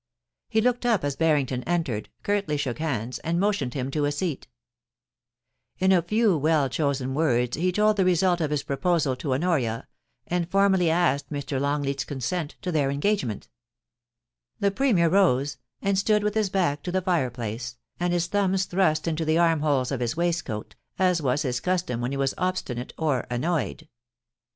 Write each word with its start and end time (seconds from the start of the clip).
He 0.49 0.61
looked 0.61 0.83
up 0.83 1.03
as 1.03 1.15
Barrington 1.15 1.61
entered, 1.65 2.09
curtly 2.23 2.57
shook 2.57 2.79
hands, 2.79 3.19
and 3.19 3.39
motioned 3.39 3.75
him 3.75 3.91
to 3.91 4.05
a 4.05 4.11
seat 4.11 4.47
In 5.77 5.91
a 5.91 6.01
few 6.01 6.35
well 6.39 6.69
chosen 6.69 7.13
words 7.13 7.55
he 7.55 7.71
told 7.71 7.97
the 7.97 8.03
result 8.03 8.41
of 8.41 8.49
his 8.49 8.63
proposal 8.63 9.15
to 9.17 9.31
Honoria, 9.35 9.87
and 10.25 10.49
formally 10.49 10.89
asked 10.89 11.29
Mr. 11.31 11.61
Longleat's 11.61 12.03
consent 12.03 12.55
to 12.63 12.71
their 12.71 12.89
engagement 12.89 13.47
The 14.59 14.71
Premier 14.71 15.07
rose, 15.07 15.57
and 15.83 15.99
stood 15.99 16.23
with 16.23 16.33
his 16.33 16.49
back 16.49 16.81
to 16.81 16.91
the 16.91 17.03
fireplace, 17.03 17.77
and 17.99 18.11
his 18.11 18.25
thumbs 18.25 18.65
thrust 18.65 19.07
into 19.07 19.23
the 19.23 19.37
armholes 19.37 19.91
of 19.91 19.99
his 19.99 20.17
waistcoat, 20.17 20.73
as 20.97 21.21
was 21.21 21.43
his 21.43 21.59
custom 21.59 22.01
when 22.01 22.09
he 22.09 22.17
was 22.17 22.33
obstinate 22.39 22.91
or 22.97 23.27
annoyed. 23.29 23.87